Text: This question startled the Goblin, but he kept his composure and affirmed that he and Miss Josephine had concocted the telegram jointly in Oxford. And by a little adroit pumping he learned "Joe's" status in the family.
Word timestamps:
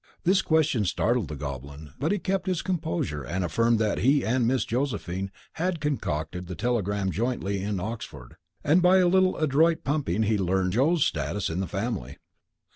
This 0.23 0.41
question 0.41 0.83
startled 0.83 1.27
the 1.27 1.35
Goblin, 1.35 1.91
but 1.99 2.11
he 2.11 2.17
kept 2.17 2.47
his 2.47 2.63
composure 2.63 3.21
and 3.21 3.45
affirmed 3.45 3.77
that 3.77 3.99
he 3.99 4.25
and 4.25 4.47
Miss 4.47 4.65
Josephine 4.65 5.29
had 5.61 5.79
concocted 5.79 6.47
the 6.47 6.55
telegram 6.55 7.11
jointly 7.11 7.61
in 7.63 7.79
Oxford. 7.79 8.37
And 8.63 8.81
by 8.81 8.97
a 8.97 9.07
little 9.07 9.37
adroit 9.37 9.83
pumping 9.83 10.23
he 10.23 10.39
learned 10.39 10.73
"Joe's" 10.73 11.05
status 11.05 11.51
in 11.51 11.59
the 11.59 11.67
family. 11.67 12.17